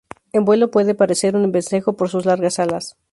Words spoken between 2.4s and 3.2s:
alas.